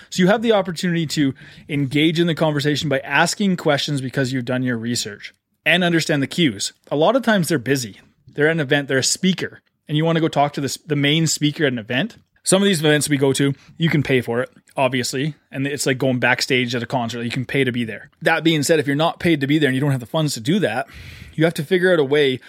So 0.09 0.23
you 0.23 0.27
have 0.27 0.41
the 0.41 0.53
opportunity 0.53 1.05
to 1.07 1.33
engage 1.67 2.19
in 2.19 2.27
the 2.27 2.35
conversation 2.35 2.89
by 2.89 2.99
asking 2.99 3.57
questions 3.57 4.01
because 4.01 4.31
you've 4.31 4.45
done 4.45 4.63
your 4.63 4.77
research 4.77 5.33
and 5.65 5.83
understand 5.83 6.23
the 6.23 6.27
cues. 6.27 6.73
A 6.89 6.95
lot 6.95 7.15
of 7.15 7.23
times 7.23 7.47
they're 7.47 7.59
busy. 7.59 7.99
They're 8.27 8.47
at 8.47 8.53
an 8.53 8.59
event, 8.59 8.87
they're 8.87 8.99
a 8.99 9.03
speaker, 9.03 9.61
and 9.87 9.97
you 9.97 10.05
want 10.05 10.15
to 10.15 10.21
go 10.21 10.27
talk 10.27 10.53
to 10.53 10.61
the, 10.61 10.77
the 10.85 10.95
main 10.95 11.27
speaker 11.27 11.65
at 11.65 11.73
an 11.73 11.79
event. 11.79 12.17
Some 12.43 12.61
of 12.61 12.65
these 12.65 12.79
events 12.79 13.09
we 13.09 13.17
go 13.17 13.33
to, 13.33 13.53
you 13.77 13.89
can 13.89 14.01
pay 14.01 14.21
for 14.21 14.41
it, 14.41 14.49
obviously, 14.79 15.35
and 15.51 15.67
it's 15.67 15.85
like 15.85 15.97
going 15.97 16.19
backstage 16.19 16.73
at 16.73 16.81
a 16.81 16.85
concert. 16.85 17.23
You 17.23 17.29
can 17.29 17.45
pay 17.45 17.65
to 17.65 17.71
be 17.71 17.83
there. 17.83 18.09
That 18.21 18.45
being 18.45 18.63
said, 18.63 18.79
if 18.79 18.87
you're 18.87 18.95
not 18.95 19.19
paid 19.19 19.41
to 19.41 19.47
be 19.47 19.59
there 19.59 19.67
and 19.67 19.75
you 19.75 19.81
don't 19.81 19.91
have 19.91 19.99
the 19.99 20.05
funds 20.05 20.33
to 20.35 20.39
do 20.39 20.57
that, 20.59 20.87
you 21.33 21.43
have 21.43 21.53
to 21.55 21.63
figure 21.63 21.91
out 21.91 21.99
a 21.99 22.03
way 22.03 22.39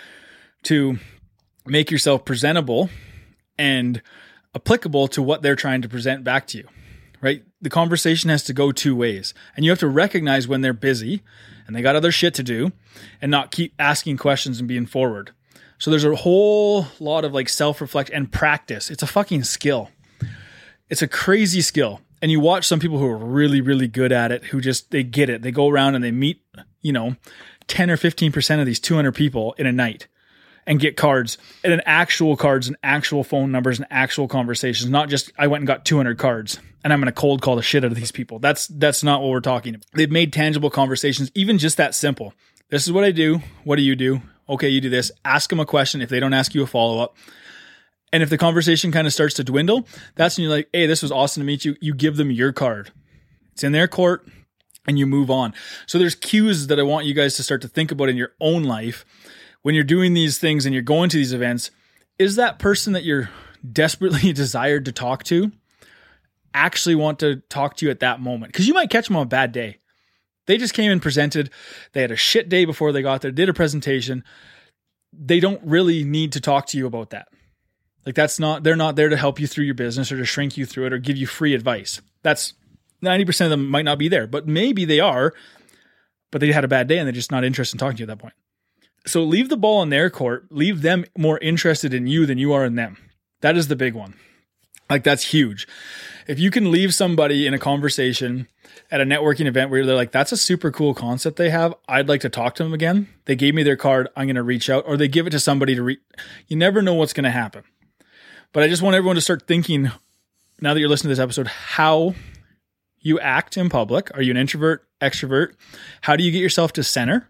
to 0.65 0.99
make 1.67 1.91
yourself 1.91 2.25
presentable 2.25 2.89
and 3.59 4.01
applicable 4.55 5.09
to 5.09 5.21
what 5.21 5.43
they're 5.43 5.57
trying 5.57 5.83
to 5.83 5.89
present 5.89 6.23
back 6.23 6.47
to 6.49 6.59
you. 6.59 6.69
Right? 7.21 7.43
The 7.61 7.69
conversation 7.69 8.31
has 8.31 8.45
to 8.45 8.53
go 8.53 8.71
two 8.71 8.95
ways. 8.95 9.35
And 9.57 9.65
you 9.65 9.73
have 9.73 9.81
to 9.81 9.89
recognize 9.89 10.47
when 10.47 10.61
they're 10.61 10.73
busy 10.73 11.23
and 11.67 11.75
they 11.75 11.83
got 11.83 11.97
other 11.97 12.13
shit 12.13 12.33
to 12.35 12.45
do 12.45 12.71
and 13.21 13.31
not 13.31 13.51
keep 13.51 13.75
asking 13.79 14.19
questions 14.19 14.61
and 14.61 14.69
being 14.69 14.87
forward. 14.87 15.33
So 15.79 15.91
there's 15.91 16.05
a 16.05 16.15
whole 16.15 16.87
lot 17.01 17.25
of 17.25 17.35
like 17.35 17.49
self 17.49 17.81
reflect 17.81 18.09
and 18.11 18.31
practice. 18.31 18.89
It's 18.89 19.03
a 19.03 19.07
fucking 19.07 19.45
skill. 19.45 19.91
It's 20.89 21.03
a 21.03 21.09
crazy 21.09 21.61
skill. 21.61 22.01
And 22.23 22.31
you 22.31 22.41
watch 22.41 22.67
some 22.67 22.81
people 22.81 22.99
who 22.99 23.07
are 23.07 23.17
really, 23.17 23.61
really 23.61 23.89
good 23.89 24.13
at 24.13 24.31
it, 24.33 24.45
who 24.45 24.61
just, 24.61 24.91
they 24.91 25.03
get 25.03 25.31
it. 25.31 25.43
They 25.43 25.51
go 25.51 25.69
around 25.69 25.95
and 25.95 26.05
they 26.05 26.11
meet, 26.11 26.43
you 26.83 26.93
know, 26.93 27.17
10 27.69 27.91
or 27.91 27.97
15% 27.97 28.61
of 28.61 28.67
these 28.67 28.81
200 28.81 29.13
people 29.13 29.55
in 29.59 29.67
a 29.67 29.73
night 29.73 30.07
and 30.67 30.79
get 30.79 30.97
cards 30.97 31.39
and 31.65 31.73
then 31.73 31.81
actual 31.87 32.37
cards 32.37 32.69
and 32.69 32.77
actual 32.83 33.25
phone 33.25 33.51
numbers 33.51 33.79
and 33.79 33.87
actual 33.91 34.29
conversations, 34.29 34.91
not 34.91 35.09
just 35.09 35.33
I 35.39 35.47
went 35.47 35.63
and 35.63 35.67
got 35.67 35.85
200 35.85 36.19
cards 36.19 36.59
and 36.85 36.93
I'm 36.93 37.01
going 37.01 37.07
to 37.07 37.19
cold 37.19 37.41
call 37.41 37.57
the 37.57 37.63
shit 37.63 37.85
out 37.85 37.93
of 37.93 37.97
these 37.97 38.13
people. 38.13 38.39
That's, 38.39 38.67
that's 38.67 39.03
not 39.03 39.23
what 39.23 39.31
we're 39.31 39.41
talking 39.41 39.75
about. 39.75 39.87
They've 39.95 40.11
made 40.11 40.33
tangible 40.33 40.71
conversations, 40.71 41.31
even 41.35 41.59
just 41.59 41.79
that 41.79 41.95
simple. 41.95 42.35
This 42.69 42.87
is 42.87 42.93
what 42.93 43.05
I 43.05 43.11
do. 43.11 43.41
What 43.65 43.77
do 43.77 43.83
you 43.83 43.97
do? 43.97 44.21
okay, 44.51 44.69
you 44.69 44.81
do 44.81 44.91
this, 44.91 45.13
ask 45.25 45.49
them 45.49 45.61
a 45.61 45.65
question 45.65 46.03
if 46.03 46.09
they 46.09 46.21
don't 46.21 46.35
ask 46.35 46.55
you 46.55 46.63
a 46.63 46.67
follow 46.67 47.01
up, 47.01 47.17
And 48.13 48.23
if 48.23 48.31
the 48.31 48.39
conversation 48.39 48.91
kind 48.91 49.07
of 49.07 49.13
starts 49.13 49.35
to 49.35 49.45
dwindle, 49.45 49.87
that's 50.17 50.37
when 50.37 50.45
you're 50.45 50.57
like, 50.57 50.69
hey, 50.73 50.87
this 50.87 51.03
was 51.03 51.13
awesome 51.13 51.43
to 51.43 51.45
meet 51.45 51.65
you. 51.65 51.77
You 51.81 51.95
give 51.95 52.17
them 52.17 52.31
your 52.31 52.53
card. 52.53 52.93
It's 53.53 53.63
in 53.63 53.73
their 53.73 53.89
court 53.89 54.27
and 54.87 54.99
you 54.99 55.07
move 55.07 55.31
on. 55.31 55.55
So 55.87 55.99
there's 55.99 56.15
cues 56.15 56.67
that 56.67 56.81
I 56.81 56.83
want 56.83 57.07
you 57.07 57.15
guys 57.15 57.37
to 57.37 57.43
start 57.43 57.63
to 57.63 57.69
think 57.69 57.93
about 57.93 58.09
in 58.09 58.17
your 58.17 58.33
own 58.41 58.65
life 58.65 59.05
when 59.63 59.75
you're 59.75 59.85
doing 59.85 60.15
these 60.15 60.39
things 60.39 60.67
and 60.67 60.75
you're 60.75 60.83
going 60.83 61.11
to 61.11 61.17
these 61.17 61.33
events. 61.33 61.71
Is 62.19 62.37
that 62.37 62.59
person 62.59 62.93
that 62.95 63.05
you're 63.05 63.31
desperately 63.73 64.33
desired 64.33 64.85
to 64.87 64.93
talk 64.93 65.25
to 65.25 65.53
actually 66.53 66.97
want 66.97 67.21
to 67.21 67.37
talk 67.49 67.77
to 67.77 67.87
you 67.87 67.91
at 67.91 68.01
that 68.01 68.21
moment? 68.21 68.53
Because 68.53 68.67
you 68.67 68.75
might 68.75 68.91
catch 68.91 69.07
them 69.07 69.17
on 69.17 69.23
a 69.23 69.27
bad 69.27 69.53
day. 69.53 69.77
They 70.47 70.59
just 70.59 70.75
came 70.75 70.91
and 70.91 71.01
presented. 71.01 71.51
They 71.93 72.01
had 72.01 72.11
a 72.11 72.17
shit 72.17 72.49
day 72.49 72.65
before 72.65 72.91
they 72.91 73.03
got 73.03 73.21
there, 73.21 73.31
did 73.31 73.49
a 73.49 73.55
presentation. 73.55 74.25
They 75.13 75.39
don't 75.39 75.63
really 75.63 76.03
need 76.03 76.33
to 76.33 76.41
talk 76.41 76.67
to 76.67 76.79
you 76.79 76.87
about 76.87 77.11
that. 77.11 77.29
Like 78.07 78.15
that's 78.15 78.39
not 78.39 78.65
they're 78.65 78.77
not 78.77 78.97
there 78.97 79.09
to 79.09 79.17
help 79.17 79.39
you 79.39 79.47
through 79.47 79.65
your 79.65 79.75
business 79.75 80.11
or 80.11 80.17
to 80.17 80.25
shrink 80.25 80.57
you 80.57 80.67
through 80.67 80.87
it 80.87 80.93
or 80.93 80.99
give 80.99 81.17
you 81.17 81.27
free 81.27 81.55
advice. 81.55 82.01
That's 82.23 82.55
90% 83.03 83.45
of 83.45 83.51
them 83.51 83.69
might 83.69 83.85
not 83.85 83.99
be 83.99 84.09
there, 84.09 84.27
but 84.27 84.47
maybe 84.47 84.85
they 84.85 85.01
are, 85.01 85.33
but 86.31 86.41
they 86.41 86.53
had 86.53 86.65
a 86.65 86.69
bad 86.69 86.87
day 86.89 86.99
and 86.99 87.07
they're 87.07 87.13
just 87.13 87.31
not 87.31 87.45
interested 87.45 87.77
in 87.77 87.79
talking 87.79 87.97
to 87.97 88.01
you 88.03 88.05
at 88.05 88.09
that 88.09 88.19
point. 88.19 88.35
So 89.07 89.23
leave 89.23 89.49
the 89.49 89.57
ball 89.57 89.83
in 89.83 89.89
their 89.89 90.11
court, 90.11 90.47
leave 90.51 90.83
them 90.83 91.05
more 91.17 91.39
interested 91.39 91.95
in 91.95 92.07
you 92.07 92.27
than 92.27 92.39
you 92.39 92.53
are 92.53 92.65
in 92.65 92.75
them. 92.75 92.97
That 93.41 93.57
is 93.57 93.69
the 93.69 93.77
big 93.77 93.95
one. 93.95 94.15
Like 94.91 95.05
that's 95.05 95.33
huge. 95.33 95.67
If 96.27 96.39
you 96.39 96.51
can 96.51 96.71
leave 96.71 96.95
somebody 96.95 97.47
in 97.47 97.55
a 97.55 97.59
conversation 97.59 98.49
at 98.91 99.01
a 99.01 99.05
networking 99.05 99.47
event 99.47 99.71
where 99.71 99.87
they're 99.87 99.95
like, 99.95 100.13
that's 100.13 100.33
a 100.33 100.37
super 100.37 100.71
cool 100.71 100.95
concept 100.95 101.37
they 101.37 101.51
have. 101.51 101.75
I'd 101.89 102.09
like 102.09 102.21
to 102.23 102.29
talk 102.29 102.55
to 102.57 102.65
them 102.65 102.75
again. 102.75 103.09
They 103.25 103.37
gave 103.37 103.55
me 103.55 103.63
their 103.63 103.77
card. 103.77 104.09
I'm 104.17 104.27
going 104.27 104.37
to 104.37 104.43
reach 104.43 104.69
out 104.69 104.85
or 104.87 104.97
they 104.97 105.09
give 105.09 105.27
it 105.27 105.31
to 105.31 105.41
somebody 105.41 105.75
to 105.77 105.83
read. 105.83 105.99
You 106.49 106.57
never 106.57 106.83
know 106.83 106.95
what's 106.95 107.13
going 107.13 107.25
to 107.25 107.31
happen. 107.31 107.65
But 108.53 108.65
I 108.65 108.69
just 108.69 108.83
want 108.83 108.97
everyone 108.97 109.15
to 109.15 109.21
start 109.23 109.47
thinking 109.47 109.91
now 110.61 110.75
that 110.75 110.81
you're 110.81 110.89
listening 110.89 111.11
to 111.11 111.15
this 111.15 111.23
episode, 111.23 111.47
how 111.47 112.15
you 112.99 113.21
act 113.21 113.57
in 113.57 113.69
public. 113.69 114.15
Are 114.15 114.23
you 114.23 114.33
an 114.33 114.37
introvert, 114.37 114.87
extrovert? 115.01 115.55
How 116.03 116.17
do 116.17 116.25
you 116.25 116.33
get 116.33 116.41
yourself 116.41 116.73
to 116.75 116.83
center 116.83 117.29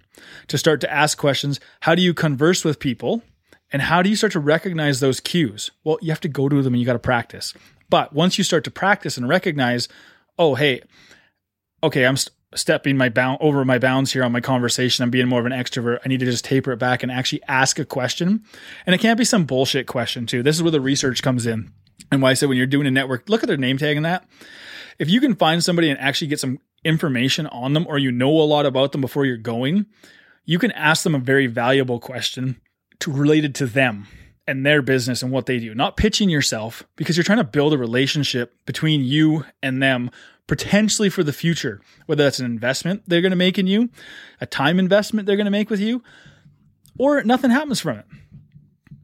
to 0.48 0.58
start 0.58 0.80
to 0.80 0.92
ask 0.92 1.18
questions? 1.18 1.60
How 1.80 1.94
do 1.94 2.02
you 2.02 2.14
converse 2.14 2.64
with 2.64 2.80
people? 2.80 3.22
And 3.72 3.82
how 3.82 4.02
do 4.02 4.08
you 4.10 4.16
start 4.16 4.32
to 4.32 4.40
recognize 4.40 5.00
those 5.00 5.20
cues? 5.20 5.70
Well, 5.84 5.98
you 6.00 6.10
have 6.10 6.20
to 6.20 6.28
go 6.28 6.48
to 6.48 6.62
them 6.62 6.74
and 6.74 6.80
you 6.80 6.86
got 6.86 6.94
to 6.94 6.98
practice. 6.98 7.54
But 7.88 8.12
once 8.12 8.38
you 8.38 8.42
start 8.42 8.64
to 8.64 8.70
practice 8.70 9.16
and 9.16 9.28
recognize, 9.28 9.88
oh, 10.38 10.54
hey, 10.54 10.82
okay, 11.82 12.06
I'm 12.06 12.16
st- 12.16 12.34
stepping 12.54 12.96
my 12.96 13.08
bound 13.08 13.38
over 13.40 13.64
my 13.64 13.78
bounds 13.78 14.12
here 14.12 14.24
on 14.24 14.32
my 14.32 14.40
conversation. 14.40 15.02
I'm 15.02 15.10
being 15.10 15.28
more 15.28 15.40
of 15.40 15.46
an 15.46 15.52
extrovert. 15.52 16.00
I 16.04 16.08
need 16.08 16.20
to 16.20 16.26
just 16.26 16.44
taper 16.44 16.72
it 16.72 16.78
back 16.78 17.02
and 17.02 17.12
actually 17.12 17.42
ask 17.46 17.78
a 17.78 17.84
question. 17.84 18.44
And 18.86 18.94
it 18.94 18.98
can't 18.98 19.18
be 19.18 19.24
some 19.24 19.44
bullshit 19.44 19.86
question 19.86 20.26
too. 20.26 20.42
This 20.42 20.56
is 20.56 20.62
where 20.62 20.72
the 20.72 20.80
research 20.80 21.22
comes 21.22 21.46
in. 21.46 21.72
And 22.10 22.22
why 22.22 22.30
I 22.30 22.34
said 22.34 22.48
when 22.48 22.58
you're 22.58 22.66
doing 22.66 22.86
a 22.86 22.90
network, 22.90 23.28
look 23.28 23.42
at 23.42 23.46
their 23.46 23.56
name 23.56 23.78
tag 23.78 23.96
and 23.96 24.06
that. 24.06 24.28
If 24.98 25.08
you 25.08 25.20
can 25.20 25.36
find 25.36 25.62
somebody 25.62 25.90
and 25.90 26.00
actually 26.00 26.28
get 26.28 26.40
some 26.40 26.58
information 26.84 27.46
on 27.48 27.72
them 27.72 27.86
or 27.86 27.98
you 27.98 28.10
know 28.10 28.30
a 28.30 28.42
lot 28.42 28.66
about 28.66 28.92
them 28.92 29.00
before 29.00 29.24
you're 29.24 29.36
going, 29.36 29.86
you 30.44 30.58
can 30.58 30.72
ask 30.72 31.04
them 31.04 31.14
a 31.14 31.18
very 31.18 31.46
valuable 31.46 32.00
question 32.00 32.60
to 33.00 33.12
related 33.12 33.54
to 33.56 33.66
them 33.66 34.06
and 34.50 34.66
their 34.66 34.82
business 34.82 35.22
and 35.22 35.30
what 35.30 35.46
they 35.46 35.60
do. 35.60 35.74
Not 35.74 35.96
pitching 35.96 36.28
yourself 36.28 36.82
because 36.96 37.16
you're 37.16 37.24
trying 37.24 37.38
to 37.38 37.44
build 37.44 37.72
a 37.72 37.78
relationship 37.78 38.52
between 38.66 39.04
you 39.04 39.44
and 39.62 39.80
them 39.80 40.10
potentially 40.48 41.08
for 41.08 41.22
the 41.22 41.32
future, 41.32 41.80
whether 42.06 42.24
that's 42.24 42.40
an 42.40 42.46
investment 42.46 43.04
they're 43.06 43.20
going 43.20 43.30
to 43.30 43.36
make 43.36 43.58
in 43.58 43.68
you, 43.68 43.88
a 44.40 44.46
time 44.46 44.80
investment 44.80 45.26
they're 45.26 45.36
going 45.36 45.44
to 45.44 45.52
make 45.52 45.70
with 45.70 45.78
you, 45.78 46.02
or 46.98 47.22
nothing 47.22 47.52
happens 47.52 47.80
from 47.80 47.98
it. 47.98 48.06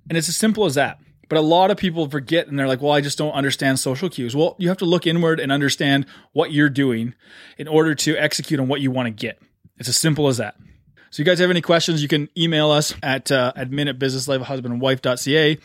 And 0.09 0.19
it's 0.19 0.29
as 0.29 0.37
simple 0.37 0.65
as 0.65 0.75
that. 0.75 0.99
But 1.29 1.39
a 1.39 1.43
lot 1.43 1.71
of 1.71 1.77
people 1.77 2.11
forget 2.11 2.49
and 2.49 2.59
they're 2.59 2.67
like, 2.67 2.83
well, 2.83 2.93
I 2.93 3.01
just 3.01 3.17
don't 3.17 3.33
understand 3.33 3.79
social 3.79 4.09
cues. 4.09 4.35
Well, 4.35 4.57
you 4.59 4.69
have 4.69 4.79
to 4.79 4.85
look 4.85 5.07
inward 5.07 5.39
and 5.39 5.53
understand 5.53 6.07
what 6.33 6.53
you're 6.53 6.69
doing 6.69 7.15
in 7.57 7.69
order 7.69 7.95
to 7.95 8.17
execute 8.17 8.59
on 8.59 8.67
what 8.67 8.81
you 8.81 8.91
want 8.91 9.07
to 9.07 9.11
get. 9.11 9.41
It's 9.79 9.89
as 9.89 9.97
simple 9.97 10.27
as 10.27 10.39
that. 10.39 10.57
So, 11.17 11.23
you 11.23 11.25
guys 11.25 11.39
have 11.39 11.49
any 11.49 11.63
questions, 11.63 12.03
you 12.03 12.09
can 12.09 12.29
email 12.37 12.71
us 12.71 12.95
at 13.03 13.33
uh, 13.33 13.51
admin 13.57 13.89
at 13.89 13.99
businesslifehusbandwife.ca. 13.99 15.59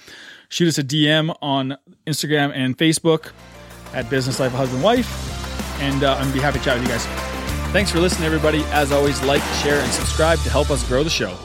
Shoot 0.48 0.68
us 0.70 0.78
a 0.78 0.84
DM 0.86 1.36
on 1.42 1.78
Instagram 2.08 2.54
and 2.56 2.78
Facebook 2.78 3.34
at 3.94 4.10
Business 4.10 4.40
Life 4.40 4.54
Husband 4.54 4.82
Wife 4.82 5.10
and 5.82 6.06
uh, 6.06 6.16
I'm 6.16 6.32
be 6.32 6.40
happy 6.40 6.60
to 6.60 6.64
chat 6.64 6.80
with 6.80 6.88
you 6.88 6.94
guys. 6.94 7.06
Thanks 7.74 7.92
for 7.92 8.00
listening, 8.00 8.28
everybody. 8.28 8.64
As 8.68 8.94
always, 8.94 9.22
like, 9.24 9.42
share, 9.62 9.82
and 9.82 9.92
subscribe 9.92 10.40
to 10.40 10.50
help 10.50 10.70
us 10.70 10.88
grow 10.88 11.04
the 11.04 11.10
show. 11.10 11.38